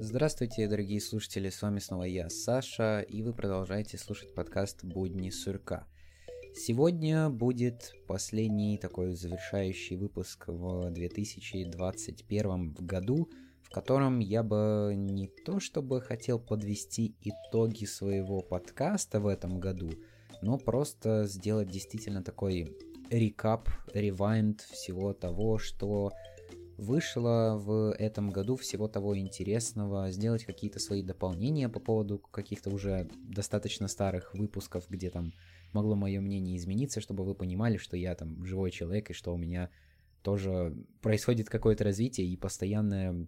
[0.00, 5.88] Здравствуйте, дорогие слушатели, с вами снова я, Саша, и вы продолжаете слушать подкаст «Будни сурка».
[6.54, 13.28] Сегодня будет последний такой завершающий выпуск в 2021 году,
[13.60, 19.90] в котором я бы не то чтобы хотел подвести итоги своего подкаста в этом году,
[20.42, 22.72] но просто сделать действительно такой
[23.10, 26.12] рекап, ревайнд всего того, что
[26.78, 33.10] вышло в этом году всего того интересного, сделать какие-то свои дополнения по поводу каких-то уже
[33.24, 35.32] достаточно старых выпусков, где там
[35.72, 39.36] могло мое мнение измениться, чтобы вы понимали, что я там живой человек и что у
[39.36, 39.70] меня
[40.22, 40.72] тоже
[41.02, 43.26] происходит какое-то развитие и постоянное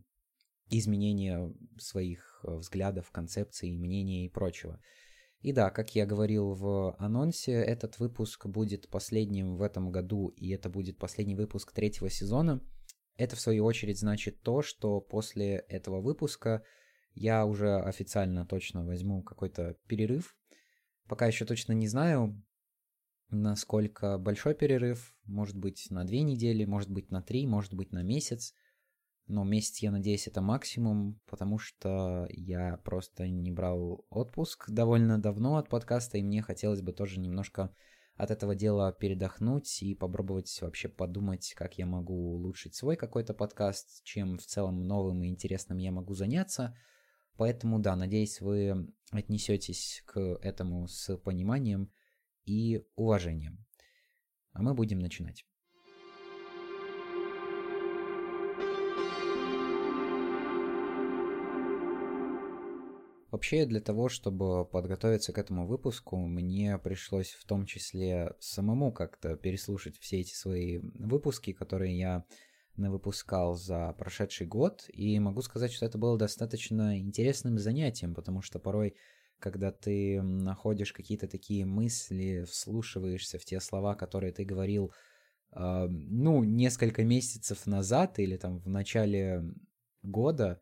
[0.70, 4.80] изменение своих э, взглядов, концепций, мнений и прочего.
[5.40, 10.50] И да, как я говорил в анонсе, этот выпуск будет последним в этом году, и
[10.50, 12.60] это будет последний выпуск третьего сезона–
[13.20, 16.62] это, в свою очередь, значит то, что после этого выпуска
[17.12, 20.34] я уже официально точно возьму какой-то перерыв.
[21.06, 22.42] Пока еще точно не знаю,
[23.28, 25.14] насколько большой перерыв.
[25.26, 28.54] Может быть на две недели, может быть на три, может быть на месяц.
[29.26, 35.58] Но месяц, я надеюсь, это максимум, потому что я просто не брал отпуск довольно давно
[35.58, 37.74] от подкаста, и мне хотелось бы тоже немножко
[38.20, 44.04] от этого дела передохнуть и попробовать вообще подумать, как я могу улучшить свой какой-то подкаст,
[44.04, 46.76] чем в целом новым и интересным я могу заняться.
[47.36, 51.90] Поэтому да, надеюсь, вы отнесетесь к этому с пониманием
[52.44, 53.64] и уважением.
[54.52, 55.46] А мы будем начинать.
[63.30, 69.36] Вообще, для того, чтобы подготовиться к этому выпуску, мне пришлось в том числе самому как-то
[69.36, 72.24] переслушать все эти свои выпуски, которые я
[72.76, 78.58] выпускал за прошедший год, и могу сказать, что это было достаточно интересным занятием, потому что
[78.58, 78.96] порой,
[79.38, 84.92] когда ты находишь какие-то такие мысли, вслушиваешься в те слова, которые ты говорил,
[85.52, 89.44] э, ну, несколько месяцев назад или там в начале
[90.02, 90.60] года,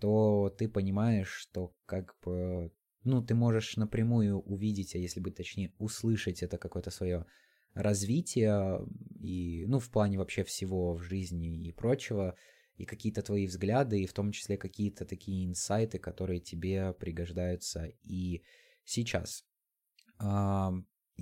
[0.00, 2.72] то ты понимаешь, что как бы,
[3.04, 7.26] ну, ты можешь напрямую увидеть, а если быть точнее, услышать это какое-то свое
[7.74, 8.80] развитие
[9.20, 12.34] и, ну, в плане вообще всего в жизни и прочего,
[12.76, 18.42] и какие-то твои взгляды, и в том числе какие-то такие инсайты, которые тебе пригождаются и
[18.84, 19.44] сейчас.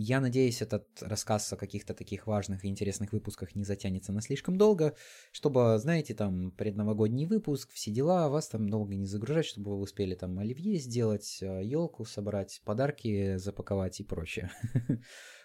[0.00, 4.56] Я надеюсь, этот рассказ о каких-то таких важных и интересных выпусках не затянется на слишком
[4.56, 4.94] долго,
[5.32, 10.14] чтобы, знаете, там, предновогодний выпуск, все дела, вас там долго не загружать, чтобы вы успели
[10.14, 14.52] там оливье сделать, елку собрать, подарки запаковать и прочее.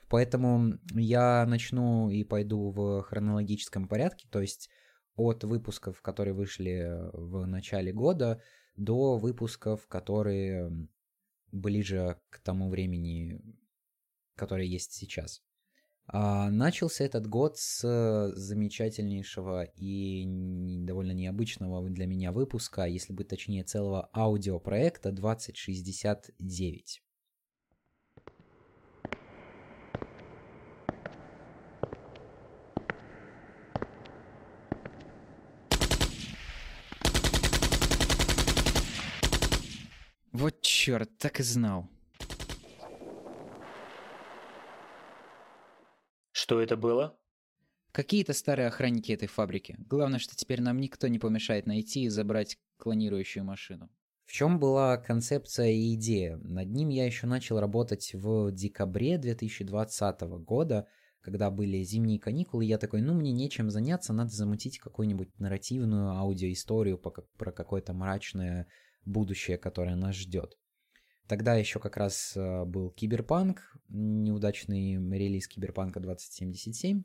[0.08, 4.70] Поэтому я начну и пойду в хронологическом порядке, то есть
[5.16, 8.40] от выпусков, которые вышли в начале года,
[8.76, 10.72] до выпусков, которые
[11.52, 13.42] ближе к тому времени,
[14.36, 15.42] который есть сейчас.
[16.06, 20.26] А, начался этот год с замечательнейшего и
[20.86, 27.02] довольно необычного для меня выпуска, если быть точнее, целого аудиопроекта 2069.
[40.34, 41.88] Вот черт, так и знал.
[46.44, 47.18] Что это было?
[47.94, 49.78] Какие-то старые охранники этой фабрики.
[49.90, 53.90] Главное, что теперь нам никто не помешает найти и забрать клонирующую машину.
[54.26, 56.36] В чем была концепция и идея?
[56.44, 60.86] Над ним я еще начал работать в декабре 2020 года,
[61.22, 66.98] когда были зимние каникулы, я такой, ну, мне нечем заняться, надо замутить какую-нибудь нарративную аудиоисторию
[66.98, 68.68] про какое-то мрачное
[69.06, 70.58] будущее, которое нас ждет.
[71.28, 77.04] Тогда еще как раз э, был Киберпанк, неудачный релиз Киберпанка 2077.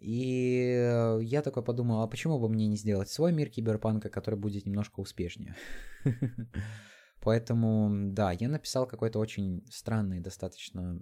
[0.00, 4.38] И э, я такой подумал, а почему бы мне не сделать свой мир Киберпанка, который
[4.38, 5.56] будет немножко успешнее?
[7.22, 10.98] Поэтому, да, я написал какой-то очень странный достаточно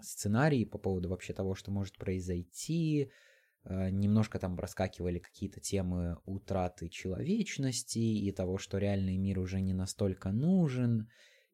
[0.00, 3.10] сценарий по поводу вообще того, что может произойти.
[3.64, 9.74] Э, немножко там проскакивали какие-то темы утраты человечности и того, что реальный мир уже не
[9.74, 11.08] настолько нужен,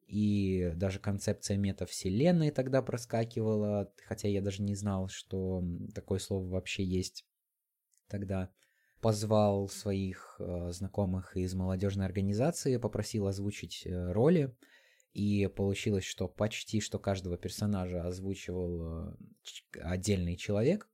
[0.07, 5.63] и даже концепция метавселенной тогда проскакивала, хотя я даже не знал, что
[5.93, 7.25] такое слово вообще есть
[8.07, 8.49] тогда.
[9.01, 14.55] Позвал своих э, знакомых из молодежной организации, попросил озвучить э, роли,
[15.13, 19.15] и получилось, что почти что каждого персонажа озвучивал э,
[19.81, 20.89] отдельный человек,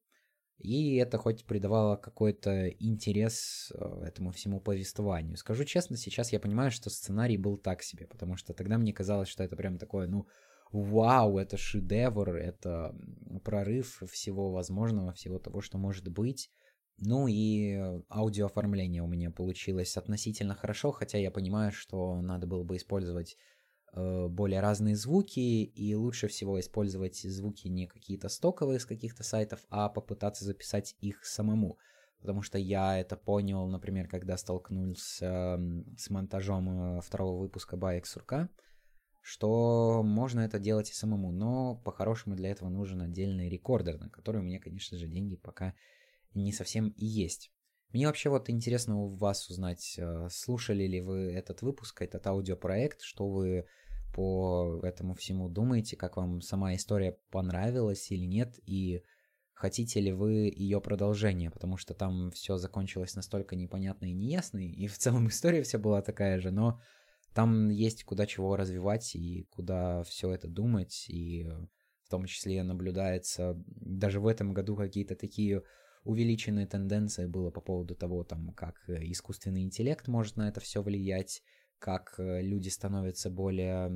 [0.63, 5.35] И это хоть придавало какой-то интерес э, этому всему повествованию.
[5.35, 9.27] Скажу честно, сейчас я понимаю, что сценарий был так себе, потому что тогда мне казалось,
[9.27, 10.25] что это прям такое, ну,
[10.71, 12.95] вау, это шедевр, это
[13.43, 16.49] прорыв всего возможного, всего того, что может быть.
[16.97, 17.77] Ну и
[18.09, 23.35] аудиооформление у меня получилось относительно хорошо, хотя я понимаю, что надо было бы использовать
[23.95, 29.89] более разные звуки, и лучше всего использовать звуки не какие-то стоковые с каких-то сайтов, а
[29.89, 31.77] попытаться записать их самому.
[32.23, 35.59] Потому что я это понял, например, когда столкнулся
[35.97, 38.49] с монтажом э, второго выпуска Баек Сурка,
[39.21, 44.39] что можно это делать и самому, но по-хорошему для этого нужен отдельный рекордер, на который
[44.39, 45.75] у меня, конечно же, деньги пока
[46.33, 47.51] не совсем и есть.
[47.91, 53.01] Мне вообще вот интересно у вас узнать, э, слушали ли вы этот выпуск, этот аудиопроект,
[53.01, 53.67] что вы
[54.13, 55.49] по этому всему.
[55.49, 59.03] Думаете, как вам сама история понравилась или нет, и
[59.53, 64.87] хотите ли вы ее продолжение, потому что там все закончилось настолько непонятно и неясно, и
[64.87, 66.79] в целом история вся была такая же, но
[67.33, 71.49] там есть куда чего развивать и куда все это думать, и
[72.03, 75.63] в том числе наблюдается даже в этом году какие-то такие
[76.03, 80.81] увеличенные тенденции было по поводу того, там, как э, искусственный интеллект может на это все
[80.81, 81.41] влиять,
[81.83, 83.91] как э, люди становятся более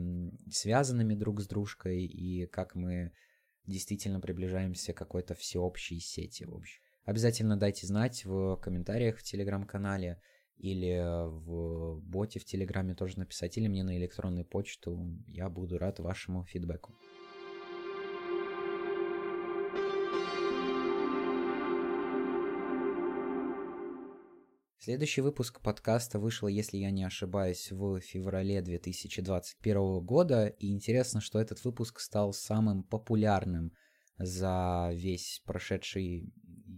[0.51, 3.13] связанными друг с дружкой и как мы
[3.65, 6.81] действительно приближаемся к какой-то всеобщей сети, в общем.
[7.05, 10.21] Обязательно дайте знать в комментариях в телеграм-канале
[10.57, 15.17] или в боте в телеграме тоже написать, или мне на электронную почту.
[15.25, 16.93] Я буду рад вашему фидбэку.
[24.87, 31.41] Следующий выпуск подкаста вышел, если я не ошибаюсь, в феврале 2021 года, и интересно, что
[31.41, 33.73] этот выпуск стал самым популярным
[34.17, 36.31] за весь прошедший,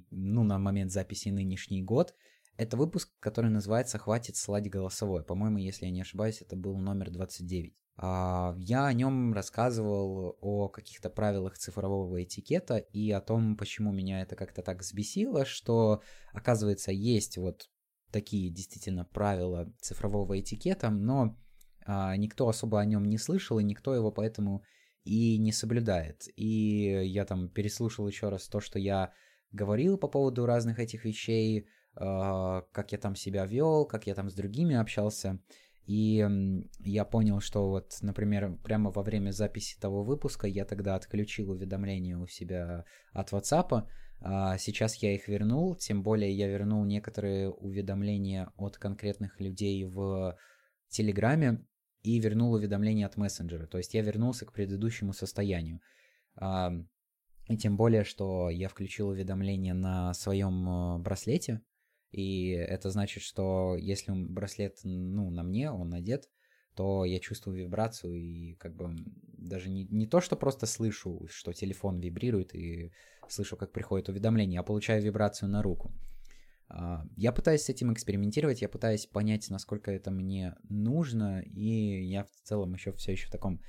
[0.10, 2.16] ну, на момент записи нынешний год.
[2.58, 5.24] Это выпуск, который называется «Хватит слать голосовое».
[5.24, 7.76] По-моему, если я не ошибаюсь, это был номер 29.
[7.98, 14.24] А, я о нем рассказывал о каких-то правилах цифрового этикета и о том, почему меня
[14.24, 16.02] это как-то так взбесило, что,
[16.34, 17.70] оказывается, есть вот
[18.12, 21.38] такие действительно правила цифрового этикета, но
[21.86, 24.64] а, никто особо о нем не слышал, и никто его поэтому
[25.04, 26.28] и не соблюдает.
[26.36, 29.12] И я там переслушал еще раз то, что я
[29.52, 34.30] говорил по поводу разных этих вещей, а, как я там себя вел, как я там
[34.30, 35.40] с другими общался.
[35.86, 36.24] И
[36.82, 42.16] я понял, что вот, например, прямо во время записи того выпуска я тогда отключил уведомления
[42.16, 43.88] у себя от WhatsApp,
[44.22, 50.38] сейчас я их вернул, тем более я вернул некоторые уведомления от конкретных людей в
[50.90, 51.66] Телеграме
[52.04, 53.68] и вернул уведомления от мессенджера.
[53.68, 55.80] То есть я вернулся к предыдущему состоянию.
[56.36, 56.72] А,
[57.48, 61.62] и тем более, что я включил уведомления на своем э, браслете,
[62.12, 66.30] и это значит, что если браслет, ну, на мне, он надет,
[66.80, 68.96] то я чувствую вибрацию и как бы
[69.38, 72.94] даже не, не то, что просто слышу, что телефон вибрирует и
[73.28, 75.92] слышу, как приходит уведомление, а получаю вибрацию на руку.
[76.70, 82.24] А, я пытаюсь с этим экспериментировать, я пытаюсь понять, насколько это мне нужно, и я
[82.24, 83.62] в целом еще все еще в таком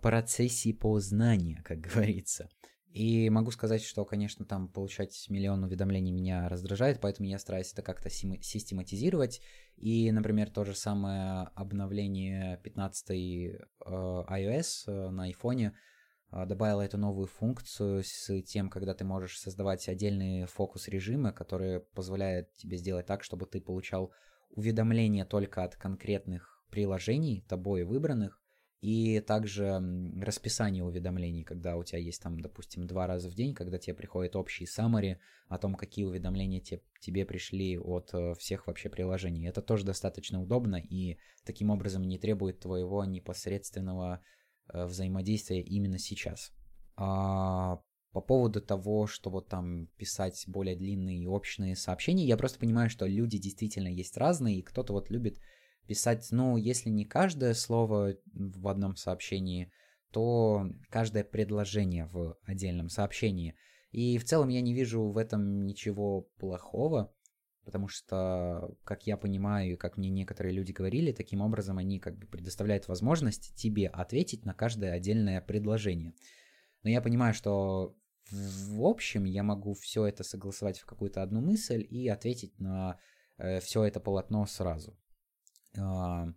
[0.00, 2.48] процессе познания, как говорится.
[2.94, 7.82] И могу сказать, что, конечно, там получать миллион уведомлений меня раздражает, поэтому я стараюсь это
[7.82, 9.40] как-то систематизировать.
[9.74, 15.72] И, например, то же самое обновление 15 э, iOS э, на iPhone
[16.30, 22.52] э, добавило эту новую функцию с тем, когда ты можешь создавать отдельные фокус-режимы, которые позволяют
[22.52, 24.12] тебе сделать так, чтобы ты получал
[24.50, 28.40] уведомления только от конкретных приложений, тобой выбранных,
[28.84, 29.80] и также
[30.20, 34.36] расписание уведомлений, когда у тебя есть там, допустим, два раза в день, когда тебе приходит
[34.36, 35.16] общий summary
[35.48, 39.48] о том, какие уведомления те, тебе пришли от э, всех вообще приложений.
[39.48, 44.20] Это тоже достаточно удобно и таким образом не требует твоего непосредственного
[44.68, 46.52] э, взаимодействия именно сейчас.
[46.96, 47.80] А
[48.12, 52.90] по поводу того, что вот там писать более длинные и общие сообщения, я просто понимаю,
[52.90, 55.38] что люди действительно есть разные, и кто-то вот любит
[55.86, 59.70] писать, ну, если не каждое слово в одном сообщении,
[60.10, 63.54] то каждое предложение в отдельном сообщении.
[63.90, 67.14] И в целом я не вижу в этом ничего плохого,
[67.64, 72.18] потому что, как я понимаю, и как мне некоторые люди говорили, таким образом они как
[72.18, 76.14] бы предоставляют возможность тебе ответить на каждое отдельное предложение.
[76.82, 77.96] Но я понимаю, что
[78.30, 82.98] в общем я могу все это согласовать в какую-то одну мысль и ответить на
[83.38, 84.96] э, все это полотно сразу.
[85.78, 86.28] А,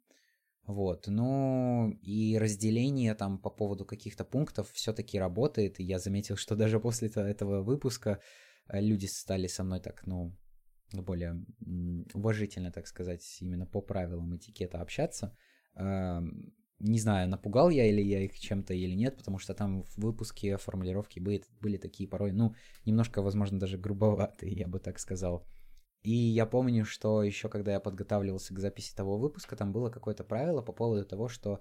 [0.66, 6.56] вот, ну и разделение там по поводу каких-то пунктов все-таки работает, и я заметил, что
[6.56, 8.20] даже после этого выпуска
[8.72, 10.36] люди стали со мной так, ну,
[10.94, 11.46] более
[12.14, 15.36] уважительно, так сказать, именно по правилам этикета общаться.
[16.80, 20.58] Не знаю, напугал я или я их чем-то или нет, потому что там в выпуске
[20.58, 22.54] формулировки были, были такие порой, ну,
[22.86, 25.48] немножко, возможно, даже грубоватые, я бы так сказал.
[26.08, 30.24] И я помню, что еще когда я подготавливался к записи того выпуска, там было какое-то
[30.24, 31.60] правило по поводу того, что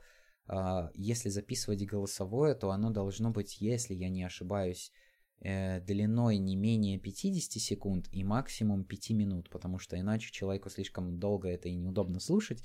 [0.48, 4.92] э, если записывать голосовое, то оно должно быть, если я не ошибаюсь,
[5.40, 11.18] э, длиной не менее 50 секунд и максимум 5 минут, потому что иначе человеку слишком
[11.18, 12.62] долго это и неудобно слушать.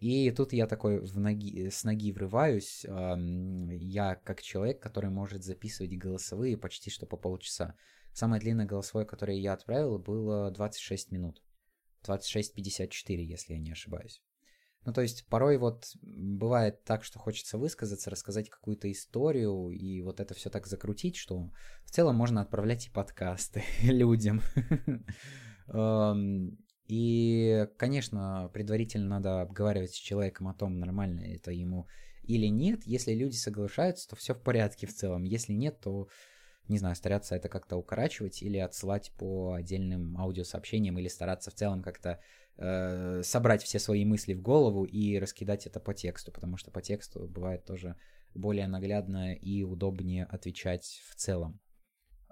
[0.00, 2.86] И тут я такой в ноги, с ноги врываюсь.
[2.86, 3.16] Э,
[3.82, 7.74] я как человек, который может записывать голосовые почти что по полчаса.
[8.18, 11.40] Самое длинное голосовое, которое я отправил, было 26 минут.
[12.04, 14.20] 26.54, если я не ошибаюсь.
[14.84, 20.18] Ну, то есть, порой вот бывает так, что хочется высказаться, рассказать какую-то историю, и вот
[20.18, 21.52] это все так закрутить, что
[21.84, 24.42] в целом можно отправлять и подкасты людям.
[26.88, 31.86] И, конечно, предварительно надо обговаривать с человеком о том, нормально это ему
[32.24, 32.84] или нет.
[32.84, 35.22] Если люди соглашаются, то все в порядке в целом.
[35.22, 36.08] Если нет, то
[36.68, 41.82] не знаю, стараться это как-то укорачивать или отсылать по отдельным аудиосообщениям, или стараться в целом
[41.82, 42.20] как-то
[42.56, 46.82] э, собрать все свои мысли в голову и раскидать это по тексту, потому что по
[46.82, 47.96] тексту бывает тоже
[48.34, 51.60] более наглядно и удобнее отвечать в целом.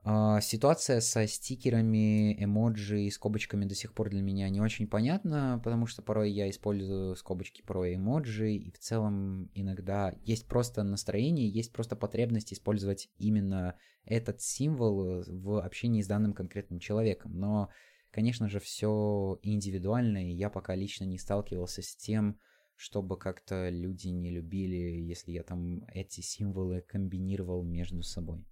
[0.08, 5.60] А, ситуация со стикерами, эмоджи и скобочками до сих пор для меня не очень понятна,
[5.64, 11.48] потому что порой я использую скобочки про эмоджи, и в целом иногда есть просто настроение,
[11.48, 17.36] есть просто потребность использовать именно этот символ в общении с данным конкретным человеком.
[17.36, 17.70] Но,
[18.12, 22.38] конечно же, все индивидуально, и я пока лично не сталкивался с тем,
[22.76, 28.46] чтобы как-то люди не любили, если я там эти символы комбинировал между собой.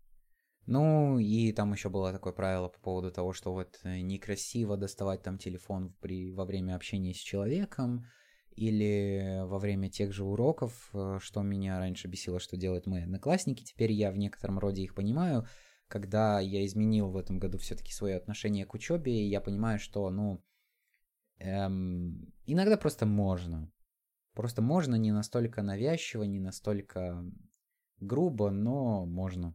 [0.66, 5.22] Ну, и там еще было такое правило по поводу того, что вот э, некрасиво доставать
[5.22, 8.06] там телефон при, во время общения с человеком
[8.56, 13.62] или во время тех же уроков, э, что меня раньше бесило, что делают мои одноклассники.
[13.62, 15.46] Теперь я в некотором роде их понимаю.
[15.86, 20.42] Когда я изменил в этом году все-таки свое отношение к учебе, я понимаю, что, ну,
[21.40, 23.70] эм, иногда просто можно.
[24.32, 27.22] Просто можно не настолько навязчиво, не настолько
[28.00, 29.54] грубо, но можно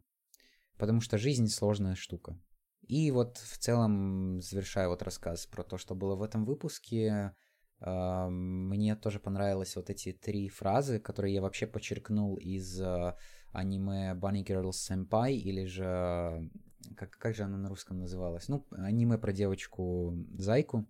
[0.79, 2.39] потому что жизнь сложная штука.
[2.87, 7.35] И вот в целом, завершая вот рассказ про то, что было в этом выпуске,
[7.81, 13.13] э, мне тоже понравились вот эти три фразы, которые я вообще подчеркнул из э,
[13.51, 16.49] аниме Bunny Girl Senpai, или же,
[16.95, 18.47] как, как же она на русском называлась?
[18.47, 20.89] Ну, аниме про девочку Зайку.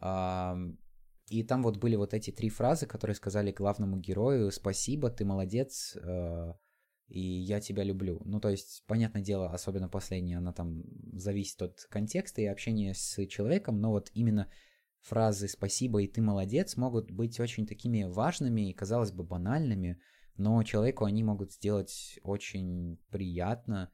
[0.00, 0.54] Э,
[1.28, 5.96] и там вот были вот эти три фразы, которые сказали главному герою «Спасибо, ты молодец»,
[7.08, 8.20] и я тебя люблю.
[8.24, 10.82] Ну, то есть, понятное дело, особенно последняя, она там
[11.12, 14.50] зависит от контекста и общения с человеком, но вот именно
[15.00, 20.00] фразы «спасибо» и «ты молодец» могут быть очень такими важными и, казалось бы, банальными,
[20.36, 23.90] но человеку они могут сделать очень приятно,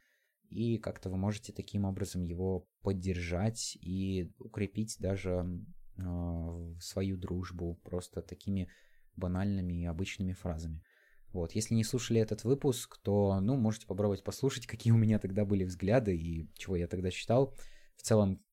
[0.49, 5.47] и как-то вы можете таким образом его поддержать и укрепить даже
[5.97, 8.69] э, свою дружбу просто такими
[9.17, 10.83] банальными и обычными фразами.
[11.33, 15.45] Вот, если не слушали этот выпуск, то, ну, можете попробовать послушать, какие у меня тогда
[15.45, 17.55] были взгляды и чего я тогда считал.
[17.97, 18.45] В целом,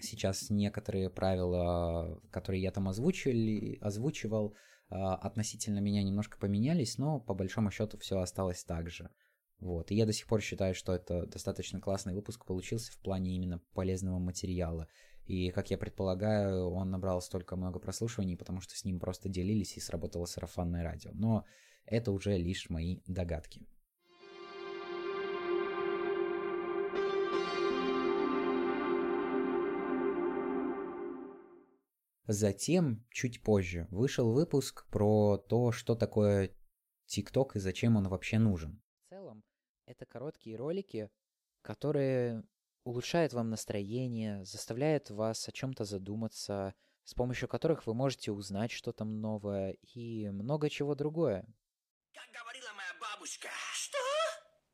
[0.00, 4.56] сейчас некоторые правила, которые я там озвучивали, озвучивал,
[4.88, 9.08] а, относительно меня немножко поменялись, но по большому счету все осталось так же.
[9.58, 9.90] Вот.
[9.90, 13.60] И я до сих пор считаю, что это достаточно классный выпуск получился в плане именно
[13.72, 14.88] полезного материала.
[15.24, 19.76] И, как я предполагаю, он набрал столько много прослушиваний, потому что с ним просто делились
[19.76, 21.10] и сработало сарафанное радио.
[21.14, 21.44] Но
[21.86, 23.66] это уже лишь мои догадки.
[32.28, 36.50] Затем, чуть позже, вышел выпуск про то, что такое
[37.06, 38.82] ТикТок и зачем он вообще нужен.
[39.06, 39.44] В целом,
[39.86, 41.08] это короткие ролики,
[41.62, 42.42] которые
[42.82, 46.74] улучшают вам настроение, заставляют вас о чем-то задуматься,
[47.04, 51.46] с помощью которых вы можете узнать что-то новое и много чего другое.
[52.16, 53.48] Как говорила моя бабушка.
[53.74, 53.98] Что?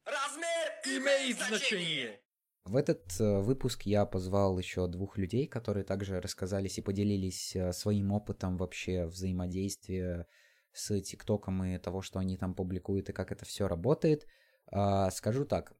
[0.05, 2.21] Размер имеет значение.
[2.65, 7.73] В этот э, выпуск я позвал еще двух людей, которые также рассказались и поделились э,
[7.73, 10.29] своим опытом вообще взаимодействия
[10.73, 14.29] с ТикТоком и того, что они там публикуют и как это все работает.
[14.71, 15.75] А, скажу так,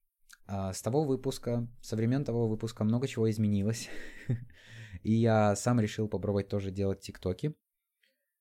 [0.49, 3.89] а, с того выпуска, со времен того выпуска много чего изменилось.
[5.05, 7.55] И я сам решил попробовать тоже делать ТикТоки.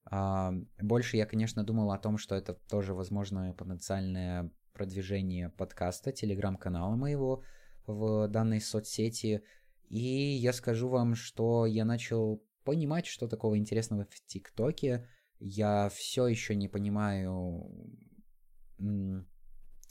[0.06, 6.96] А, больше я, конечно, думал о том, что это тоже возможное потенциальное продвижение подкаста, телеграм-канала
[6.96, 7.44] моего
[7.86, 9.44] в данной соцсети.
[9.90, 15.08] И я скажу вам, что я начал понимать, что такого интересного в ТикТоке.
[15.40, 17.70] Я все еще не понимаю...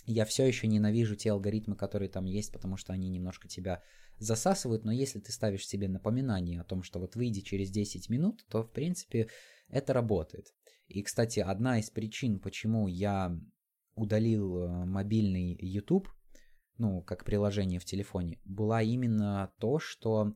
[0.07, 3.83] Я все еще ненавижу те алгоритмы, которые там есть, потому что они немножко тебя
[4.21, 8.45] засасывают, но если ты ставишь себе напоминание о том, что вот выйди через 10 минут,
[8.49, 9.29] то, в принципе,
[9.69, 10.55] это работает.
[10.87, 13.37] И, кстати, одна из причин, почему я
[13.95, 16.09] удалил э, мобильный YouTube,
[16.79, 20.35] ну, как приложение в телефоне, была именно то, что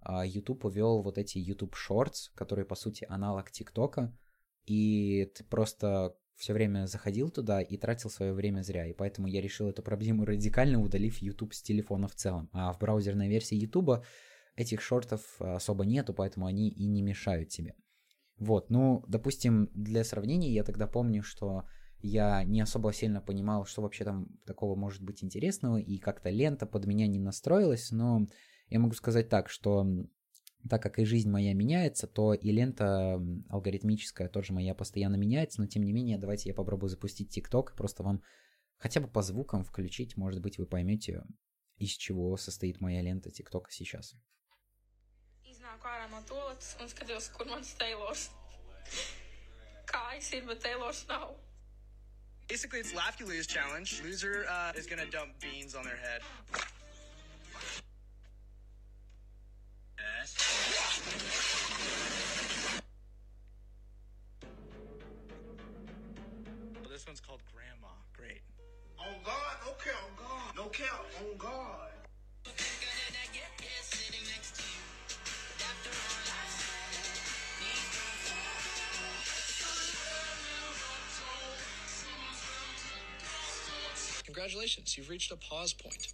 [0.00, 4.16] а, YouTube увел вот эти YouTube Shorts, которые, по сути, аналог ТикТока,
[4.66, 8.86] и ты просто все время заходил туда и тратил свое время зря.
[8.86, 12.48] И поэтому я решил эту проблему радикально удалив YouTube с телефона в целом.
[12.52, 14.02] А в браузерной версии YouTube
[14.56, 17.74] этих шортов особо нету, поэтому они и не мешают тебе.
[18.38, 21.64] Вот, ну, допустим, для сравнения я тогда помню, что
[21.98, 26.64] я не особо сильно понимал, что вообще там такого может быть интересного, и как-то лента
[26.64, 28.26] под меня не настроилась, но
[28.70, 29.86] я могу сказать так, что
[30.68, 35.66] так как и жизнь моя меняется, то и лента алгоритмическая тоже моя постоянно меняется, но
[35.66, 38.22] тем не менее, давайте я попробую запустить TikTok, просто вам
[38.78, 41.22] хотя бы по звукам включить, может быть, вы поймете,
[41.76, 44.14] из чего состоит моя лента TikTok сейчас.
[52.50, 54.02] Basically, it's laugh you lose challenge.
[54.02, 56.20] Loser uh, is gonna dump beans on their head.
[67.00, 67.94] This one's called Grandma.
[68.14, 68.42] Great.
[68.98, 69.34] On God,
[69.64, 71.88] no cap, on God, no cap, on God.
[84.26, 86.12] Congratulations, you've reached a pause point.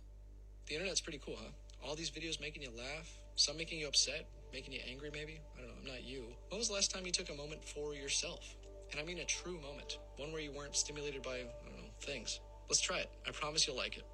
[0.66, 1.50] The internet's pretty cool, huh?
[1.84, 5.40] All these videos making you laugh, some making you upset, making you angry maybe.
[5.54, 6.24] I don't know, I'm not you.
[6.48, 8.56] When was the last time you took a moment for yourself?
[8.90, 11.90] And I mean a true moment, one where you weren't stimulated by, I don't know,
[12.00, 12.40] things.
[12.68, 13.10] Let's try it.
[13.26, 14.04] I promise you'll like it.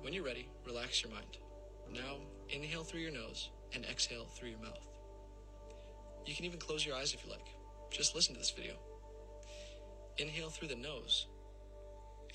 [0.00, 1.36] When you're ready, relax your mind.
[1.92, 2.16] Now,
[2.48, 4.86] inhale through your nose and exhale through your mouth.
[6.24, 7.46] You can even close your eyes if you like.
[7.90, 8.74] Just listen to this video.
[10.18, 11.26] Inhale through the nose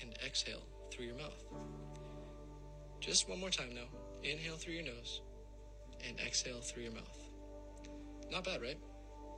[0.00, 1.42] and exhale through your mouth.
[3.00, 3.86] Just one more time now.
[4.22, 5.22] Inhale through your nose
[6.06, 7.28] and exhale through your mouth.
[8.30, 8.78] Not bad, right?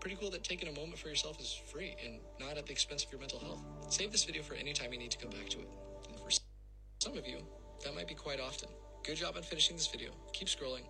[0.00, 3.04] Pretty cool that taking a moment for yourself is free and not at the expense
[3.04, 3.60] of your mental health.
[3.88, 5.68] Save this video for any time you need to come back to it.
[6.08, 6.30] And for
[7.00, 7.38] some of you,
[7.84, 8.68] that might be quite often.
[9.04, 10.10] Good job on finishing this video.
[10.32, 10.82] Keep scrolling.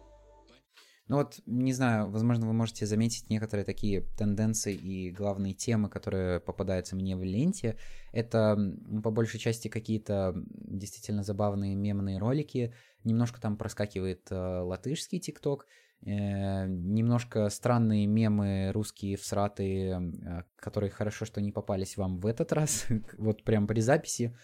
[1.09, 6.39] Ну вот, не знаю, возможно, вы можете заметить некоторые такие тенденции и главные темы, которые
[6.39, 7.79] попадаются мне в ленте.
[8.13, 8.59] Это
[9.03, 12.75] по большей части какие-то действительно забавные мемные ролики.
[13.05, 15.67] Немножко там проскакивает э, латышский тикток,
[16.03, 22.53] э, немножко странные мемы русские всратые, э, которые хорошо, что не попались вам в этот
[22.53, 22.85] раз,
[23.17, 24.37] вот прям при записи.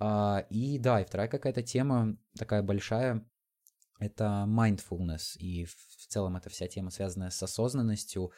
[0.00, 3.24] А, и да, и вторая какая-то тема такая большая,
[3.98, 8.32] это mindfulness, и в целом эта вся тема, связанная с осознанностью,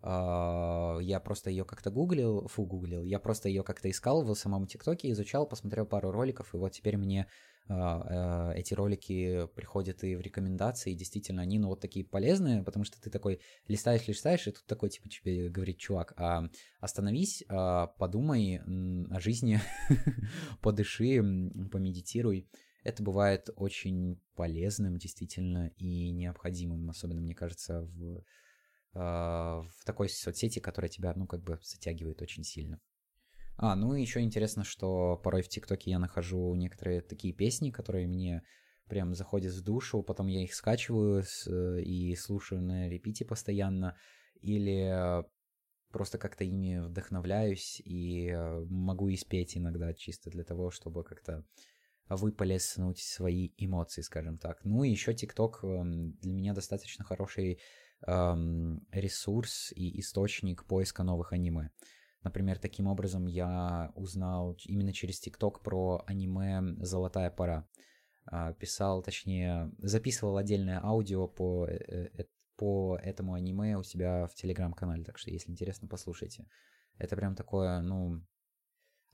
[0.00, 4.66] а, я просто ее как-то гуглил, фу, гуглил, я просто ее как-то искал в самом
[4.66, 7.28] ТикТоке, изучал, посмотрел пару роликов, и вот теперь мне
[7.68, 12.64] а, э, эти ролики приходят и в рекомендации, и действительно они, ну, вот такие полезные,
[12.64, 16.48] потому что ты такой листаешь, листаешь, и тут такой, типа, тебе говорит, чувак, а,
[16.80, 18.60] остановись, а, подумай
[19.10, 19.60] о жизни,
[20.62, 21.18] подыши,
[21.70, 22.48] помедитируй,
[22.82, 30.58] это бывает очень полезным, действительно, и необходимым, особенно, мне кажется, в, э, в такой соцсети,
[30.58, 32.80] которая тебя, ну, как бы затягивает очень сильно.
[33.56, 38.08] А, ну и еще интересно, что порой в ТикТоке я нахожу некоторые такие песни, которые
[38.08, 38.42] мне
[38.88, 41.48] прям заходят в душу, потом я их скачиваю с,
[41.80, 43.96] и слушаю на репите постоянно,
[44.40, 45.24] или
[45.92, 51.44] просто как-то ими вдохновляюсь и э, могу и спеть иногда чисто для того, чтобы как-то
[52.16, 54.64] выполеснуть свои эмоции, скажем так.
[54.64, 57.60] Ну и еще TikTok эм, для меня достаточно хороший
[58.06, 61.70] эм, ресурс и источник поиска новых аниме.
[62.22, 67.68] Например, таким образом я узнал именно через TikTok про аниме «Золотая пора».
[68.26, 72.24] А, писал, точнее, записывал отдельное аудио по, э, э,
[72.56, 76.46] по этому аниме у себя в Телеграм-канале, так что, если интересно, послушайте.
[76.98, 78.22] Это прям такое, ну,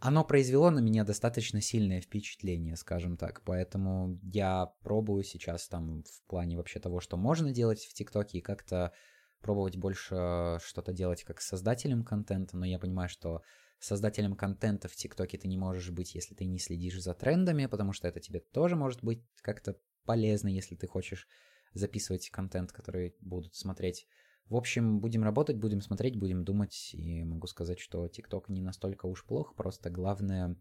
[0.00, 6.22] оно произвело на меня достаточно сильное впечатление, скажем так, поэтому я пробую сейчас там в
[6.28, 8.92] плане вообще того, что можно делать в ТикТоке и как-то
[9.40, 13.42] пробовать больше что-то делать как создателем контента, но я понимаю, что
[13.80, 17.92] создателем контента в ТикТоке ты не можешь быть, если ты не следишь за трендами, потому
[17.92, 21.28] что это тебе тоже может быть как-то полезно, если ты хочешь
[21.74, 24.06] записывать контент, который будут смотреть.
[24.48, 29.06] В общем, будем работать, будем смотреть, будем думать, и могу сказать, что TikTok не настолько
[29.06, 30.56] уж плох, просто главное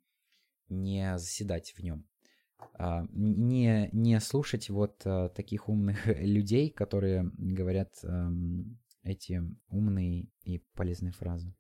[0.70, 2.06] не заседать в нем.
[2.74, 7.94] А, не, не слушать вот а, таких умных людей, которые говорят
[9.04, 11.54] эти умные и полезные фразы.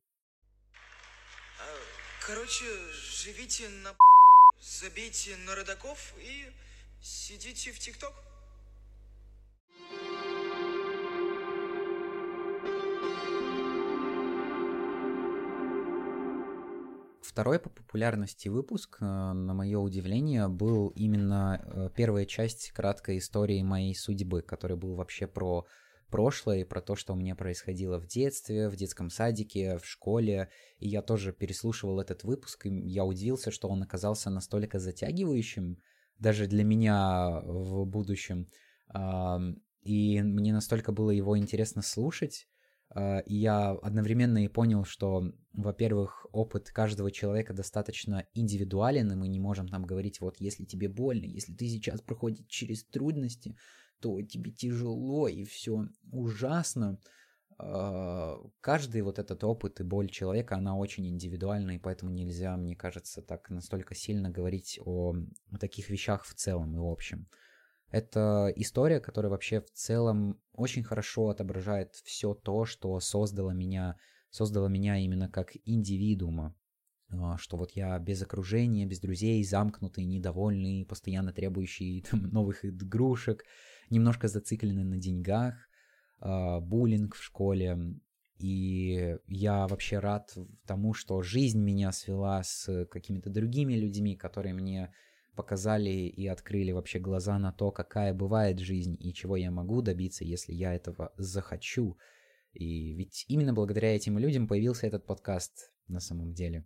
[2.27, 6.51] Короче, живите на похуй, забейте на родаков и
[7.01, 8.13] сидите в ТикТок.
[17.37, 23.61] Второй по популярности выпуск, э, на мое удивление, был именно э, первая часть краткой истории
[23.61, 25.67] моей судьбы, который был вообще про
[26.09, 30.49] прошлое, про то, что у меня происходило в детстве, в детском садике, в школе.
[30.79, 35.77] И я тоже переслушивал этот выпуск, и я удивился, что он оказался настолько затягивающим,
[36.17, 38.49] даже для меня в будущем.
[39.83, 42.47] И мне настолько было его интересно слушать,
[42.95, 49.39] и я одновременно и понял, что, во-первых, опыт каждого человека достаточно индивидуален, и мы не
[49.39, 53.55] можем там говорить, вот если тебе больно, если ты сейчас проходишь через трудности,
[53.99, 56.99] то тебе тяжело и все ужасно.
[57.59, 62.75] А, каждый вот этот опыт и боль человека, она очень индивидуальна, и поэтому нельзя, мне
[62.75, 65.15] кажется, так настолько сильно говорить о
[65.59, 67.27] таких вещах в целом и в общем.
[67.89, 73.97] Это история, которая вообще в целом очень хорошо отображает все то, что создало меня,
[74.29, 76.55] создало меня именно как индивидуума.
[77.09, 83.45] А, что вот я без окружения, без друзей, замкнутый, недовольный, постоянно требующий там, новых игрушек,
[83.89, 85.55] немножко зацикленный на деньгах,
[86.19, 87.95] а, буллинг в школе.
[88.37, 94.93] И я вообще рад тому, что жизнь меня свела с какими-то другими людьми, которые мне
[95.37, 100.25] показали и открыли вообще глаза на то, какая бывает жизнь и чего я могу добиться,
[100.25, 101.97] если я этого захочу.
[102.51, 106.65] И ведь именно благодаря этим людям появился этот подкаст на самом деле.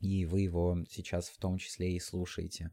[0.00, 2.72] И вы его сейчас в том числе и слушаете.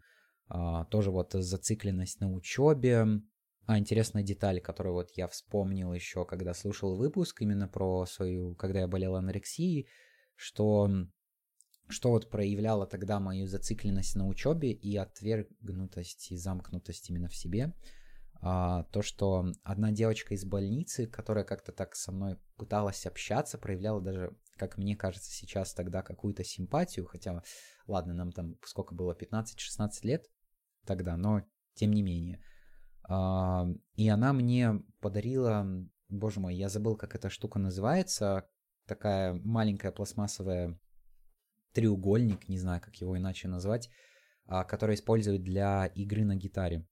[0.49, 3.21] А, тоже вот зацикленность на учебе.
[3.65, 8.82] А, интересная деталь, которую вот я вспомнил еще, когда слушал выпуск именно про свою, когда
[8.82, 9.88] я болел анорексией,
[10.36, 10.89] что
[11.93, 17.73] что вот проявляло тогда мою зацикленность на учебе и отвергнутость и замкнутость именно в себе.
[18.45, 24.01] А, то, что одна девочка из больницы, которая как-то так со мной пыталась общаться, проявляла
[24.01, 27.41] даже, как мне кажется сейчас тогда, какую-то симпатию, хотя,
[27.88, 30.29] ладно, нам там сколько было, 15-16 лет
[30.86, 31.43] тогда, но
[31.75, 32.43] тем не менее.
[33.08, 35.65] А, и она мне подарила,
[36.10, 38.49] боже мой, я забыл, как эта штука называется,
[38.86, 40.77] такая маленькая пластмассовая
[41.73, 43.89] треугольник, не знаю, как его иначе назвать,
[44.45, 46.88] а, который используют для игры на гитаре.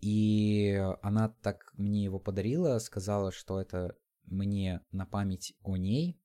[0.00, 6.20] И она так мне его подарила, сказала, что это мне на память о ней.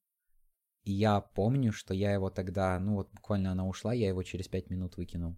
[0.83, 4.47] И я помню, что я его тогда, ну вот буквально она ушла, я его через
[4.47, 5.35] пять минут выкинул.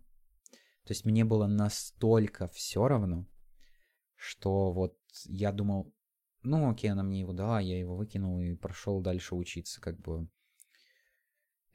[0.86, 3.28] То есть мне было настолько все равно,
[4.16, 5.94] что вот я думал,
[6.44, 10.28] ну окей, она мне его дала, я его выкинул и прошел дальше учиться, как бы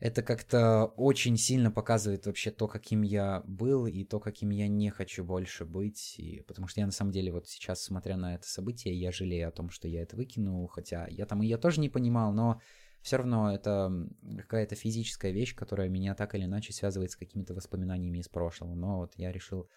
[0.01, 4.89] это как-то очень сильно показывает вообще то, каким я был и то, каким я не
[4.89, 6.15] хочу больше быть.
[6.19, 9.49] И, потому что я на самом деле вот сейчас, смотря на это событие, я жалею
[9.49, 12.63] о том, что я это выкинул, хотя я там и я тоже не понимал, но
[13.03, 13.93] все равно это
[14.39, 18.75] какая-то физическая вещь, которая меня так или иначе связывает с какими-то воспоминаниями из прошлого.
[18.75, 19.69] Но вот я решил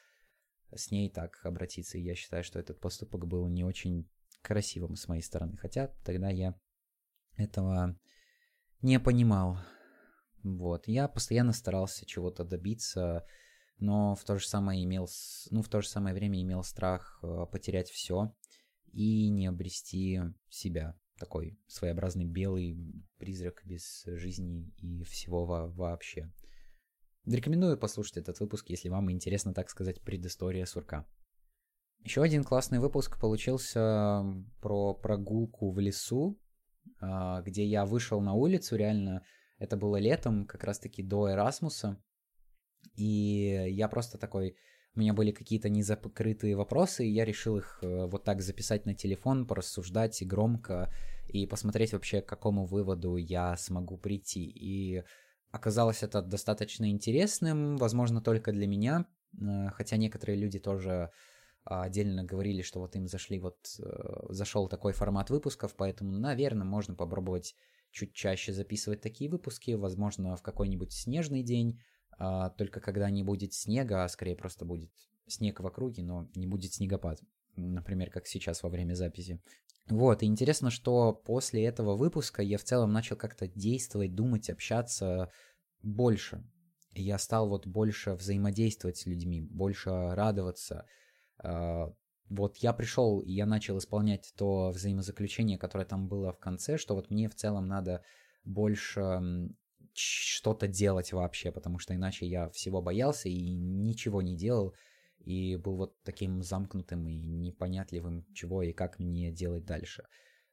[0.74, 4.10] с ней так обратиться, и я считаю, что этот поступок был не очень
[4.42, 5.58] красивым с моей стороны.
[5.58, 6.56] Хотя тогда я
[7.36, 8.00] этого
[8.82, 9.58] не понимал.
[10.44, 10.88] Вот.
[10.88, 13.26] Я постоянно старался чего-то добиться,
[13.80, 15.08] но в то же самое имел,
[15.50, 18.36] ну, в то же самое время имел страх э, потерять все
[18.92, 20.98] и не обрести себя.
[21.18, 22.78] Такой своеобразный белый
[23.18, 26.32] призрак без жизни и всего во вообще.
[27.26, 31.08] Рекомендую послушать этот выпуск, если вам интересно, так сказать, предыстория сурка.
[32.04, 34.26] Еще один классный выпуск получился
[34.60, 36.38] про прогулку в лесу,
[37.00, 39.24] а, где я вышел на улицу реально
[39.58, 42.02] это было летом, как раз-таки до Эрасмуса.
[42.96, 44.56] И я просто такой...
[44.96, 48.94] У меня были какие-то незакрытые вопросы, и я решил их э, вот так записать на
[48.94, 50.94] телефон, порассуждать громко
[51.28, 54.44] и посмотреть вообще, к какому выводу я смогу прийти.
[54.44, 55.04] И
[55.50, 59.08] оказалось это достаточно интересным, возможно, только для меня,
[59.42, 61.10] э, хотя некоторые люди тоже
[61.64, 66.94] отдельно говорили, что вот им зашли вот э, зашел такой формат выпусков, поэтому, наверное, можно
[66.94, 67.56] попробовать
[67.94, 71.80] чуть чаще записывать такие выпуски, возможно, в какой-нибудь снежный день,
[72.18, 74.92] а, только когда не будет снега, а скорее просто будет
[75.28, 77.22] снег в округе, но не будет снегопад.
[77.56, 79.40] например, как сейчас во время записи.
[79.88, 85.32] Вот, и интересно, что после этого выпуска я в целом начал как-то действовать, думать, общаться
[85.84, 86.44] больше.
[86.94, 90.88] Я стал вот больше взаимодействовать с людьми, больше радоваться.
[92.36, 96.96] Вот я пришел, и я начал исполнять то взаимозаключение, которое там было в конце, что
[96.96, 98.04] вот мне в целом надо
[98.44, 99.22] больше
[99.94, 104.74] что-то делать вообще, потому что иначе я всего боялся и ничего не делал,
[105.20, 110.04] и был вот таким замкнутым и непонятливым, чего и как мне делать дальше.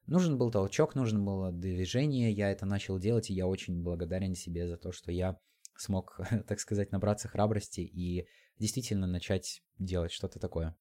[0.07, 4.69] Нужен был толчок, нужно было движение, я это начал делать, и я очень благодарен себе
[4.69, 5.41] за то, что я
[5.77, 10.77] смог, так сказать, набраться храбрости и действительно начать делать что-то такое.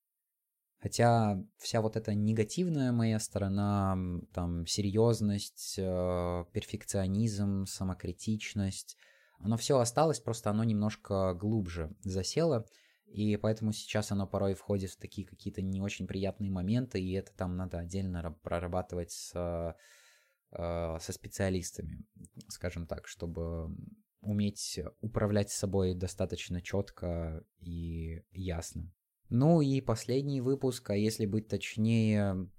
[0.81, 3.97] Хотя вся вот эта негативная моя сторона,
[4.33, 8.95] там, серьезность, э, перфекционизм, самокритичность,
[9.39, 12.65] оно все осталось, просто оно немножко глубже засело,
[13.07, 17.33] и поэтому сейчас оно порой входит в такие какие-то не очень приятные моменты, и это
[17.35, 22.05] там надо отдельно прорабатывать с, э, со специалистами,
[22.47, 23.75] скажем так, чтобы
[24.21, 28.93] уметь управлять собой достаточно четко и ясно.
[29.29, 32.49] Ну и последний выпуск, а если быть точнее,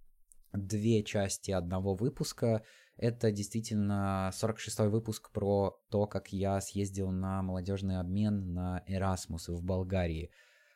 [0.52, 2.62] две части одного выпуска.
[2.96, 9.62] Это действительно 46-й выпуск про то, как я съездил на молодежный обмен на Erasmus в
[9.62, 10.30] Болгарии.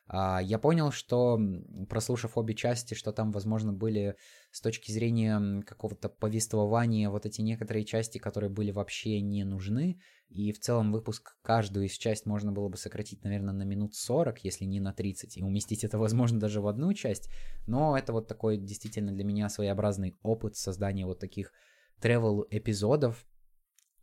[0.07, 1.41] А, я понял, что,
[1.89, 4.17] прослушав обе части, что там, возможно, были
[4.51, 10.53] с точки зрения какого-то повествования вот эти некоторые части, которые были вообще не нужны, и
[10.53, 14.65] в целом выпуск, каждую из часть можно было бы сократить, наверное, на минут 40, если
[14.65, 17.31] не на 30, и уместить это, возможно, даже в одну часть,
[17.67, 21.53] но это вот такой действительно для меня своеобразный опыт создания вот таких
[22.01, 23.25] travel эпизодов,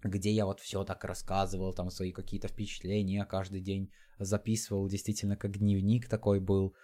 [0.04, 5.58] где я вот все так рассказывал, там свои какие-то впечатления каждый день записывал, действительно как
[5.58, 6.76] дневник такой был.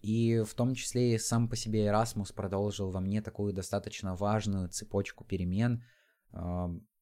[0.00, 4.68] И в том числе и сам по себе Erasmus продолжил во мне такую достаточно важную
[4.68, 5.84] цепочку перемен,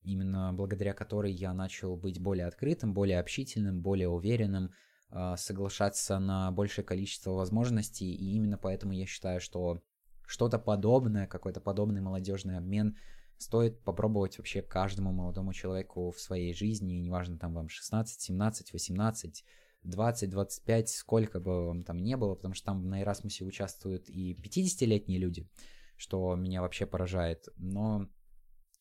[0.03, 4.72] именно благодаря которой я начал быть более открытым, более общительным, более уверенным,
[5.12, 9.83] а, соглашаться на большее количество возможностей, и именно поэтому я считаю, что
[10.24, 12.96] что-то подобное, какой-то подобный молодежный обмен
[13.40, 19.44] стоит попробовать вообще каждому молодому человеку в своей жизни, неважно там вам 16, 17, 18,
[19.83, 24.35] 20, 25, сколько бы вам там не было, потому что там на Erasmus участвуют и
[24.35, 25.48] 50-летние люди,
[25.96, 28.11] что меня вообще поражает, но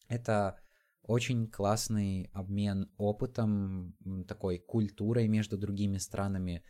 [0.09, 0.59] это
[1.03, 3.95] очень классный обмен опытом,
[4.27, 6.65] такой культурой между другими странами.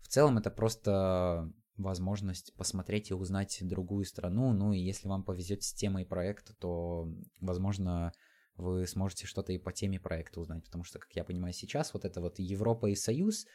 [0.00, 4.52] В целом это просто возможность посмотреть и узнать другую страну.
[4.52, 8.12] Ну и если вам повезет с темой проекта, то, возможно,
[8.56, 10.64] вы сможете что-то и по теме проекта узнать.
[10.64, 13.46] Потому что, как я понимаю, сейчас вот это вот Европа и Союз,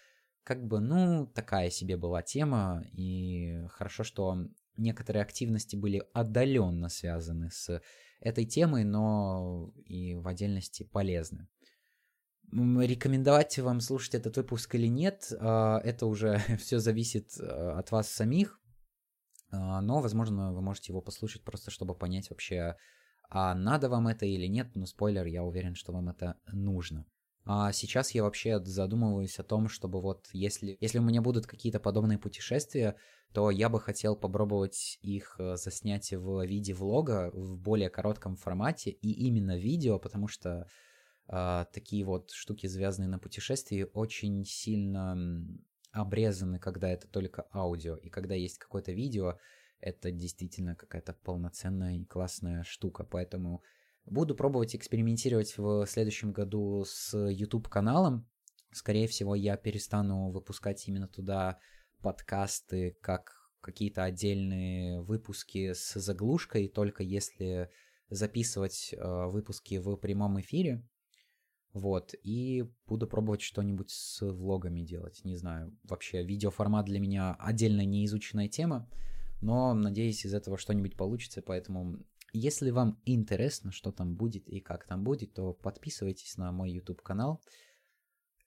[0.44, 2.84] как бы, ну, такая себе была тема.
[2.94, 7.82] И хорошо, что некоторые активности были отдаленно связаны с
[8.20, 11.48] этой темой, но и в отдельности полезны.
[12.52, 18.10] Рекомендовать вам слушать этот выпуск или нет, а, это уже все зависит а, от вас
[18.10, 18.60] самих.
[19.52, 22.76] А, но, возможно, вы можете его послушать просто, чтобы понять вообще,
[23.30, 24.76] а надо вам это или нет.
[24.76, 27.06] Но спойлер, я уверен, что вам это нужно.
[27.46, 31.80] А сейчас я вообще задумываюсь о том, чтобы вот если, если у меня будут какие-то
[31.80, 32.96] подобные путешествия,
[33.34, 38.92] то я бы хотел попробовать их э, заснять в виде влога в более коротком формате
[38.92, 40.68] и именно видео, потому что
[41.72, 45.18] такие вот штуки, связанные на путешествии, очень сильно
[45.92, 47.96] обрезаны, когда это только аудио.
[47.96, 49.38] И когда есть какое-то видео,
[49.80, 53.04] это действительно какая-то полноценная и классная штука.
[53.04, 53.64] Поэтому
[54.06, 58.28] буду пробовать экспериментировать в следующем году с YouTube-каналом.
[58.72, 61.60] Скорее всего, я перестану выпускать именно туда
[62.02, 67.70] подкасты как какие-то отдельные выпуски с заглушкой, только если
[68.10, 70.84] записывать э, выпуски в прямом эфире.
[71.74, 75.24] Вот, и буду пробовать что-нибудь с влогами делать.
[75.24, 78.90] Не знаю, вообще видеоформат для меня отдельно неизученная тема,
[79.42, 82.00] но надеюсь, из этого что-нибудь получится, поэтому
[82.34, 87.02] если вам интересно, что там будет и как там будет, то подписывайтесь на мой YouTube
[87.02, 87.42] канал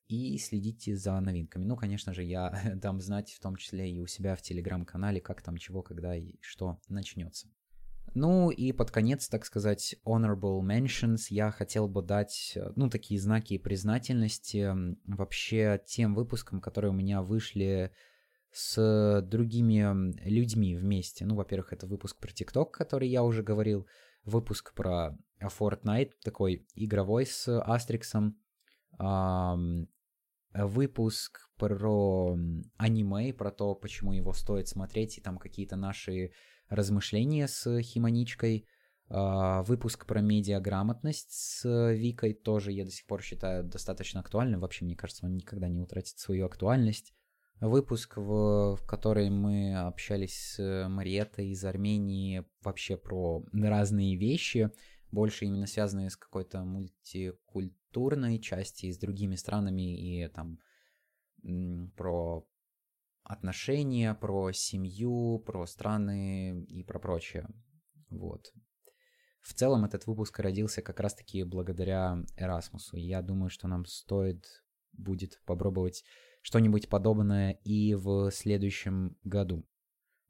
[0.09, 1.65] и следите за новинками.
[1.65, 5.43] Ну, конечно же, я дам знать в том числе и у себя в телеграм-канале, как
[5.43, 7.49] там чего, когда и что начнется.
[8.15, 13.57] Ну и под конец, так сказать, honorable mentions я хотел бы дать, ну, такие знаки
[13.59, 14.71] признательности
[15.07, 17.91] вообще тем выпускам, которые у меня вышли
[18.53, 21.25] с другими людьми вместе.
[21.25, 23.87] Ну, во-первых, это выпуск про TikTok, который я уже говорил,
[24.25, 28.39] выпуск про Fortnite, такой игровой с Астриксом,
[30.53, 32.37] выпуск про
[32.77, 36.33] аниме, про то, почему его стоит смотреть, и там какие-то наши
[36.69, 38.67] размышления с Химоничкой.
[39.09, 44.61] А, выпуск про медиаграмотность с Викой тоже я до сих пор считаю достаточно актуальным.
[44.61, 47.13] Вообще, мне кажется, он никогда не утратит свою актуальность.
[47.61, 54.71] Выпуск, в, в который мы общались с Мариетой из Армении вообще про разные вещи,
[55.13, 60.59] больше именно связанные с какой-то мультикультурной части, с другими странами и там
[61.97, 62.45] про
[63.25, 67.49] отношения, про семью, про страны и про прочее.
[68.11, 68.53] Вот.
[69.41, 72.97] В целом этот выпуск родился как раз-таки благодаря Эрасмусу.
[72.97, 74.45] Я думаю, что нам стоит
[74.93, 76.05] будет попробовать
[76.43, 79.67] что-нибудь подобное и в следующем году.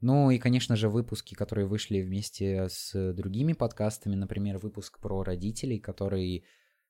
[0.00, 5.78] Ну и, конечно же, выпуски, которые вышли вместе с другими подкастами, например, выпуск про родителей,
[5.78, 6.44] который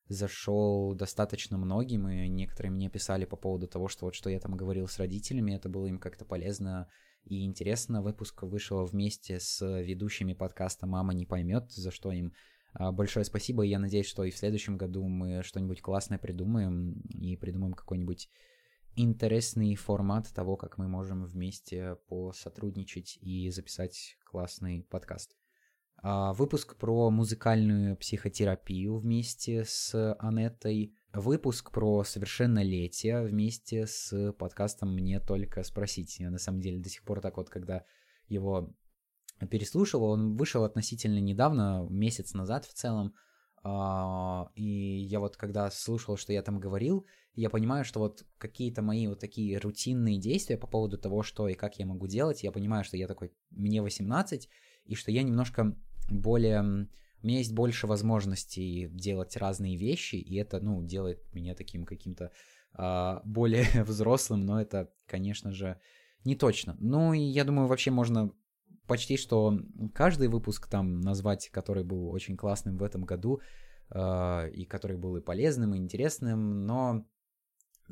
[0.09, 4.57] зашел достаточно многим, и некоторые мне писали по поводу того, что вот что я там
[4.57, 6.89] говорил с родителями, это было им как-то полезно
[7.25, 8.03] и интересно.
[8.03, 12.33] Выпуск вышел вместе с ведущими подкаста «Мама не поймет», за что им
[12.75, 17.37] а, большое спасибо, я надеюсь, что и в следующем году мы что-нибудь классное придумаем, и
[17.37, 18.29] придумаем какой-нибудь
[18.97, 25.42] интересный формат того, как мы можем вместе посотрудничать и записать классный подкаст.
[26.05, 30.97] А, выпуск про музыкальную психотерапию вместе с Анеттой.
[31.13, 36.19] Выпуск про совершеннолетие вместе с подкастом «Мне только спросить».
[36.19, 37.85] Я на самом деле до сих пор так вот, когда
[38.27, 38.75] его
[39.49, 43.15] переслушал, он вышел относительно недавно, месяц назад в целом,
[43.63, 48.83] а, и я вот когда слушал, что я там говорил, я понимаю, что вот какие-то
[48.83, 52.51] мои вот такие рутинные действия по поводу того, что и как я могу делать, я
[52.51, 54.49] понимаю, что я такой, мне 18,
[54.85, 55.77] и что я немножко
[56.09, 56.61] более...
[56.61, 62.33] У меня есть больше возможностей делать разные вещи, и это, ну, делает меня таким каким-то
[62.77, 65.81] э, более взрослым, но это, конечно же,
[66.25, 66.77] не точно.
[66.81, 68.33] Ну, и я думаю, вообще можно
[68.87, 69.59] почти что
[69.95, 73.41] каждый выпуск там назвать, который был очень классным в этом году,
[73.91, 77.07] э, и который был и полезным, и интересным, но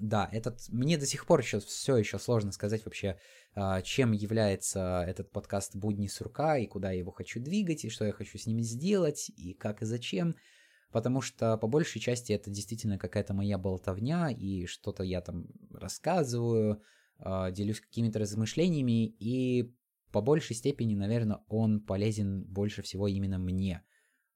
[0.01, 3.19] да, этот мне до сих пор еще все еще сложно сказать вообще,
[3.55, 8.05] а, чем является этот подкаст «Будни сурка» и куда я его хочу двигать, и что
[8.05, 10.35] я хочу с ним сделать, и как и зачем.
[10.91, 16.83] Потому что по большей части это действительно какая-то моя болтовня, и что-то я там рассказываю,
[17.19, 19.75] а, делюсь какими-то размышлениями, и
[20.13, 23.85] по большей степени, наверное, он полезен больше всего именно мне.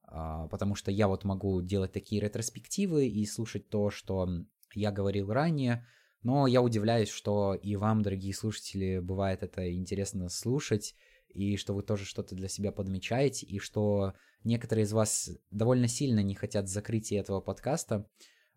[0.03, 4.29] А, потому что я вот могу делать такие ретроспективы и слушать то, что
[4.75, 5.87] я говорил ранее,
[6.23, 10.95] но я удивляюсь, что и вам, дорогие слушатели, бывает это интересно слушать,
[11.29, 16.21] и что вы тоже что-то для себя подмечаете, и что некоторые из вас довольно сильно
[16.21, 18.09] не хотят закрытия этого подкаста,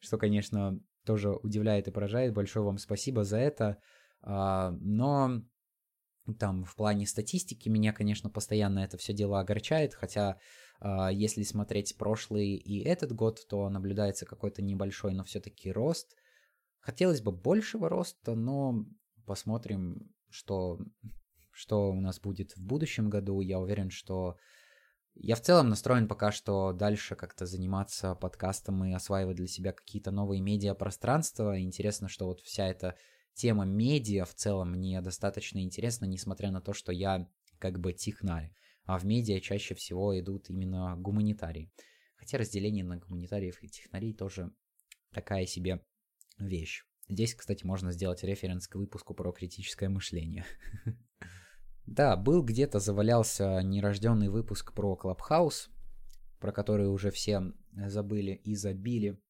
[0.00, 2.34] что, конечно, тоже удивляет и поражает.
[2.34, 3.78] Большое вам спасибо за это.
[4.22, 5.42] А, но
[6.38, 10.38] там в плане статистики меня, конечно, постоянно это все дело огорчает, хотя
[11.12, 16.14] если смотреть прошлый и этот год, то наблюдается какой-то небольшой, но все-таки рост.
[16.80, 18.84] Хотелось бы большего роста, но
[19.24, 20.78] посмотрим, что,
[21.50, 23.40] что у нас будет в будущем году.
[23.40, 24.36] Я уверен, что
[25.14, 30.10] я в целом настроен пока что дальше как-то заниматься подкастом и осваивать для себя какие-то
[30.10, 31.58] новые медиапространства.
[31.58, 32.96] Интересно, что вот вся эта
[33.32, 38.52] тема медиа в целом мне достаточно интересна, несмотря на то, что я как бы технарь
[38.86, 41.70] а в медиа чаще всего идут именно гуманитарии.
[42.16, 44.52] Хотя разделение на гуманитариев и технарей тоже
[45.12, 45.84] такая себе
[46.38, 46.84] вещь.
[47.08, 50.44] Здесь, кстати, можно сделать референс к выпуску про критическое мышление.
[51.86, 55.70] Да, был где-то завалялся нерожденный выпуск про Клабхаус,
[56.40, 59.22] про который уже все забыли и забили.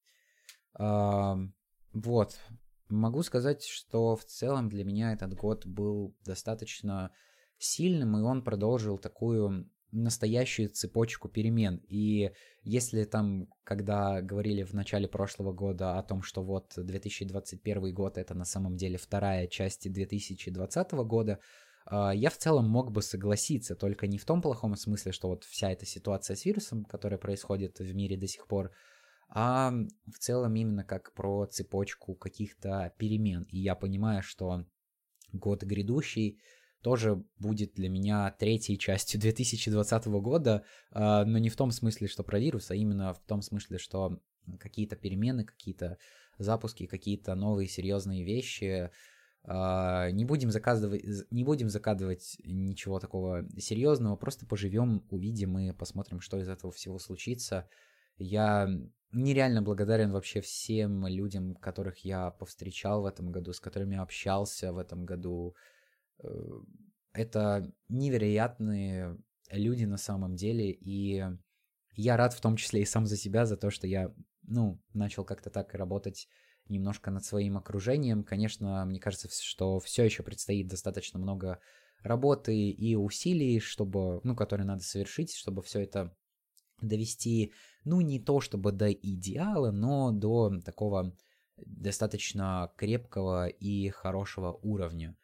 [0.73, 2.41] Вот.
[2.89, 7.13] Могу сказать, что в целом для меня этот год был достаточно
[7.59, 11.81] сильным, и он продолжил такую настоящую цепочку перемен.
[11.89, 18.19] И если там, когда говорили в начале прошлого года о том, что вот 2021 год
[18.19, 21.39] это на самом деле вторая часть 2020 года,
[21.87, 25.45] а, я в целом мог бы согласиться, только не в том плохом смысле, что вот
[25.45, 28.73] вся эта ситуация с вирусом, которая происходит в мире до сих пор,
[29.29, 29.73] а
[30.07, 33.45] в целом именно как про цепочку каких-то перемен.
[33.45, 34.67] И я понимаю, что
[35.33, 36.41] год грядущий
[36.83, 42.23] тоже будет для меня третьей частью 2020 года, а, но не в том смысле, что
[42.23, 44.21] про вирус, а именно в том смысле, что
[44.61, 45.99] какие-то перемены, какие-то
[46.39, 48.91] запуски, какие-то новые серьезные вещи.
[49.45, 56.21] А, не будем заказывать, не будем закадывать ничего такого серьезного, просто поживем, увидим и посмотрим,
[56.21, 57.69] что из этого всего случится.
[58.19, 58.69] Я
[59.13, 64.79] нереально благодарен вообще всем людям, которых я повстречал в этом году, с которыми общался в
[64.79, 65.55] этом году.
[66.23, 66.29] Э,
[67.13, 69.19] это невероятные
[69.51, 71.25] люди на самом деле, и
[71.95, 75.25] я рад в том числе и сам за себя, за то, что я, ну, начал
[75.25, 76.29] как-то так работать
[76.69, 78.23] немножко над своим окружением.
[78.23, 81.61] Конечно, мне кажется, что все еще предстоит достаточно много
[82.03, 86.15] работы и усилий, чтобы, ну, которые надо совершить, чтобы все это
[86.83, 87.53] довести,
[87.85, 91.17] ну, не то чтобы до идеала, но до такого
[91.57, 95.17] достаточно крепкого и хорошего уровня.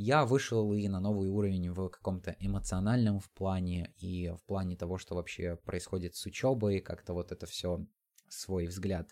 [0.00, 4.96] Я вышел и на новый уровень в каком-то эмоциональном в плане, и в плане того,
[4.96, 7.84] что вообще происходит с учебой, как-то вот это все
[8.28, 9.08] свой взгляд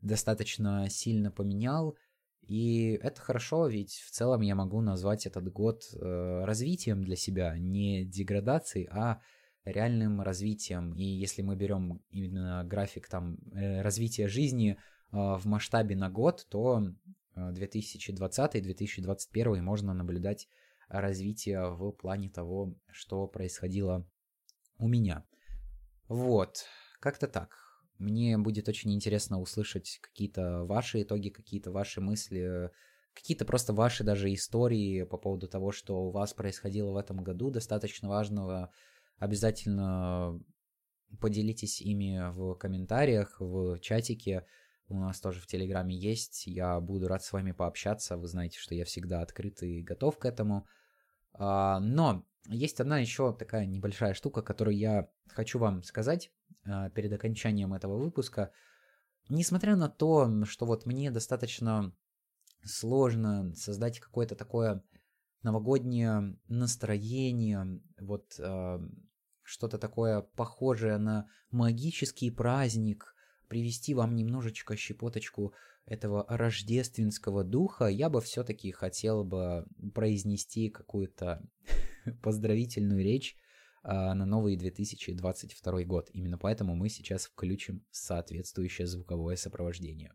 [0.00, 1.96] достаточно сильно поменял,
[2.42, 7.58] и это хорошо, ведь в целом я могу назвать этот год э, развитием для себя,
[7.58, 9.20] не деградацией, а
[9.64, 10.94] реальным развитием.
[10.94, 16.46] И если мы берем именно график там э, развития жизни э, в масштабе на год,
[16.48, 16.84] то
[17.52, 20.48] 2020-2021 э, можно наблюдать
[20.88, 24.06] развитие в плане того, что происходило
[24.78, 25.24] у меня.
[26.08, 26.64] Вот,
[27.00, 27.68] как-то так.
[27.98, 32.70] Мне будет очень интересно услышать какие-то ваши итоги, какие-то ваши мысли,
[33.12, 37.50] какие-то просто ваши даже истории по поводу того, что у вас происходило в этом году,
[37.50, 38.70] достаточно важного.
[39.18, 40.40] Обязательно
[41.20, 44.46] поделитесь ими в комментариях, в чатике.
[44.88, 46.46] У нас тоже в Телеграме есть.
[46.46, 48.16] Я буду рад с вами пообщаться.
[48.16, 50.66] Вы знаете, что я всегда открыт и готов к этому.
[51.34, 56.32] А, но есть одна еще такая небольшая штука, которую я хочу вам сказать
[56.64, 58.50] а, перед окончанием этого выпуска.
[59.28, 61.92] Несмотря на то, что вот мне достаточно
[62.64, 64.82] сложно создать какое-то такое
[65.42, 68.78] новогоднее настроение, вот э,
[69.42, 73.14] что-то такое похожее на магический праздник,
[73.48, 75.54] привести вам немножечко щепоточку
[75.86, 81.42] этого рождественского духа, я бы все-таки хотел бы произнести какую-то
[82.22, 83.36] поздравительную речь
[83.82, 86.10] а, на новый 2022 год.
[86.12, 90.12] Именно поэтому мы сейчас включим соответствующее звуковое сопровождение.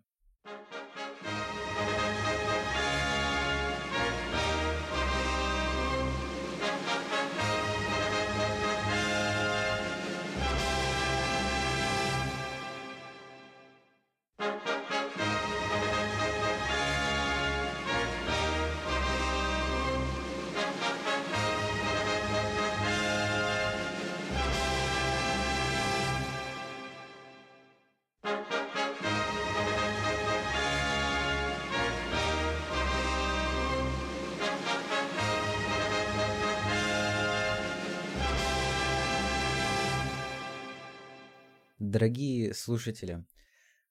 [41.93, 43.23] Дорогие слушатели,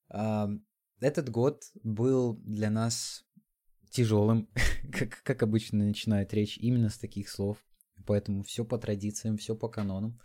[0.09, 3.25] этот год был для нас
[3.93, 4.49] тяжелым,
[4.93, 7.59] как, как обычно начинает речь именно с таких слов,
[8.05, 10.19] поэтому все по традициям, все по канонам.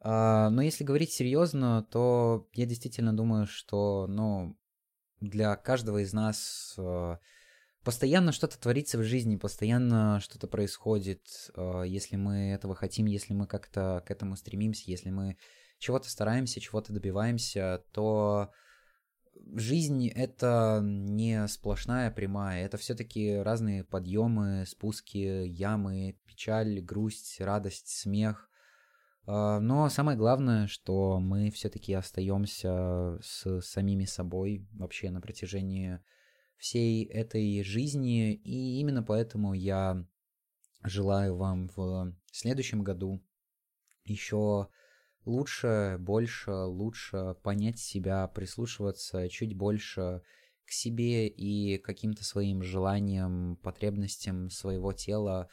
[0.00, 4.58] А, но если говорить серьезно, то я действительно думаю, что ну,
[5.20, 7.18] для каждого из нас а,
[7.82, 13.46] постоянно что-то творится в жизни, постоянно что-то происходит, а, если мы этого хотим, если мы
[13.46, 15.36] как-то к этому стремимся, если мы
[15.84, 18.50] чего-то стараемся, чего-то добиваемся, то
[19.52, 28.48] жизнь это не сплошная прямая, это все-таки разные подъемы, спуски, ямы, печаль, грусть, радость, смех.
[29.26, 36.00] А, но самое главное, что мы все-таки остаемся с самими собой вообще на протяжении
[36.56, 40.02] всей этой жизни, и именно поэтому я
[40.82, 43.22] желаю вам в следующем году
[44.06, 44.68] еще
[45.24, 50.22] лучше, больше, лучше понять себя, прислушиваться чуть больше
[50.64, 55.48] к себе и каким-то своим желаниям, потребностям своего тела,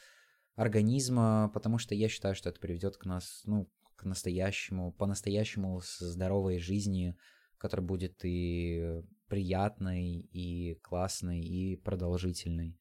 [0.54, 6.58] организма, потому что я считаю, что это приведет к нас, ну, к настоящему, по-настоящему здоровой
[6.58, 7.16] жизни,
[7.58, 12.78] которая будет и приятной, и классной, и продолжительной.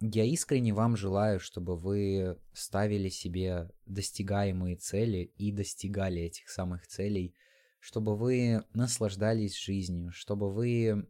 [0.00, 7.34] Я искренне вам желаю, чтобы вы ставили себе достигаемые цели и достигали этих самых целей,
[7.78, 11.08] чтобы вы наслаждались жизнью, чтобы вы,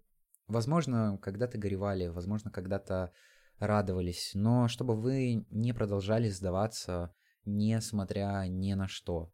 [0.49, 3.13] возможно, когда-то горевали, возможно, когда-то
[3.59, 7.15] радовались, но чтобы вы не продолжали сдаваться,
[7.45, 9.33] несмотря ни на что.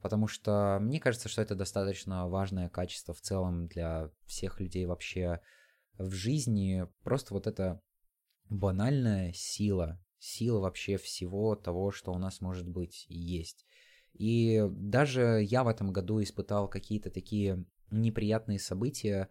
[0.00, 5.40] Потому что мне кажется, что это достаточно важное качество в целом для всех людей вообще
[5.98, 6.86] в жизни.
[7.02, 7.80] Просто вот это
[8.48, 13.66] банальная сила, сила вообще всего того, что у нас может быть и есть.
[14.14, 19.28] И даже я в этом году испытал какие-то такие неприятные события,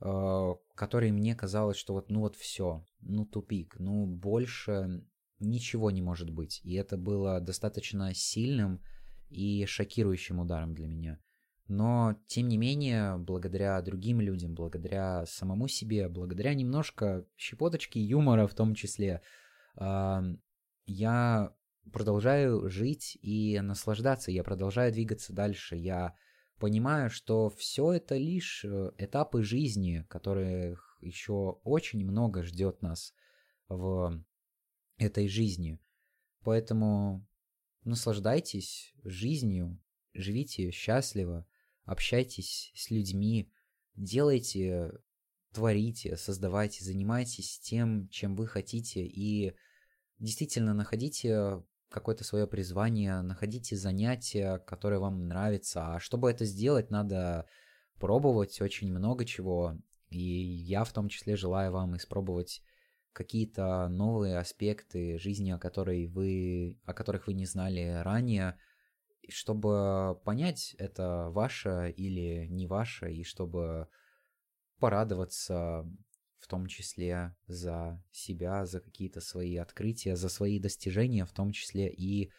[0.00, 5.04] э, которые мне казалось, что вот, ну вот все, ну тупик, ну больше
[5.38, 6.60] ничего не может быть.
[6.64, 8.82] И это было достаточно сильным
[9.30, 11.20] и шокирующим ударом для меня.
[11.68, 18.54] Но, тем не менее, благодаря другим людям, благодаря самому себе, благодаря немножко щепоточки юмора в
[18.54, 19.20] том числе,
[19.76, 21.52] я
[21.92, 26.14] продолжаю жить и наслаждаться, я продолжаю двигаться дальше, я
[26.58, 33.14] понимаю, что все это лишь э, этапы жизни, которых еще очень много ждет нас
[33.68, 34.24] в
[34.96, 35.78] этой жизни.
[36.42, 37.26] Поэтому
[37.84, 39.78] наслаждайтесь жизнью,
[40.14, 41.46] живите счастливо,
[41.88, 43.50] общайтесь с людьми,
[43.96, 44.92] делайте,
[45.52, 49.54] творите, создавайте, занимайтесь тем, чем вы хотите, и
[50.18, 55.94] действительно находите какое-то свое призвание, находите занятия, которые вам нравятся.
[55.94, 57.46] А чтобы это сделать, надо
[57.98, 59.78] пробовать очень много чего.
[60.10, 62.62] И я в том числе желаю вам испробовать
[63.14, 68.58] какие-то новые аспекты жизни, о, которой вы, о которых вы не знали ранее,
[69.30, 73.88] чтобы понять, это ваше или не ваше, и чтобы
[74.78, 75.86] порадоваться
[76.38, 81.92] в том числе за себя, за какие-то свои открытия, за свои достижения, в том числе
[81.92, 82.30] и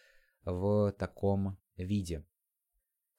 [0.46, 2.26] в таком виде.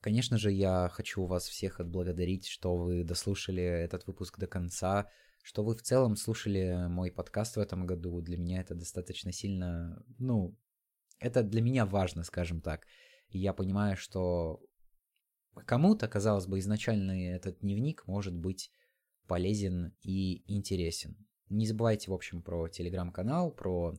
[0.00, 5.10] Конечно же, я хочу вас всех отблагодарить, что вы дослушали этот выпуск до конца,
[5.42, 8.20] что вы в целом слушали мой подкаст в этом году.
[8.22, 10.56] Для меня это достаточно сильно, ну,
[11.18, 12.86] это для меня важно, скажем так.
[13.30, 14.60] И я понимаю, что
[15.66, 18.70] кому-то, казалось бы, изначально этот дневник может быть
[19.26, 21.16] полезен и интересен.
[21.48, 23.94] Не забывайте, в общем, про телеграм-канал, про,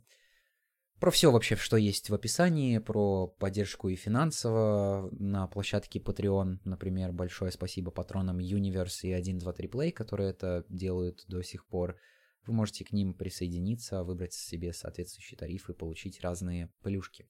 [0.99, 7.13] про все вообще, что есть в описании, про поддержку и финансово на площадке Patreon, например.
[7.13, 11.97] Большое спасибо патронам Universe и 123 Play, которые это делают до сих пор.
[12.45, 17.29] Вы можете к ним присоединиться, выбрать себе соответствующий тариф и получить разные плюшки.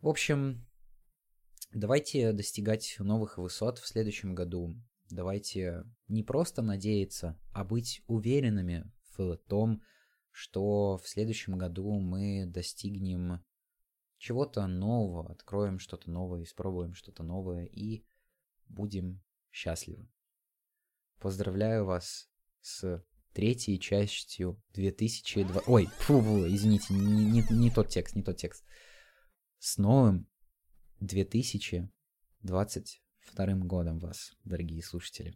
[0.00, 0.66] В общем,
[1.72, 4.74] давайте достигать новых высот в следующем году.
[5.10, 9.82] Давайте не просто надеяться, а быть уверенными в том,
[10.30, 13.44] что в следующем году мы достигнем
[14.18, 18.04] чего-то нового, откроем что-то новое, испробуем что-то новое и
[18.68, 20.08] будем счастливы.
[21.20, 22.28] Поздравляю вас
[22.60, 25.62] с третьей частью 2002...
[25.66, 28.64] Ой, фу, извините, не, не, не тот текст, не тот текст.
[29.58, 30.28] С новым
[31.00, 35.34] 2022 годом вас, дорогие слушатели.